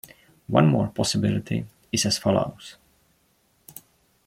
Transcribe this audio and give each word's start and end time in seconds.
One 0.47 0.65
more 0.67 0.87
possibility 0.87 1.63
is 1.91 2.07
as 2.07 2.17
follows. 2.17 2.77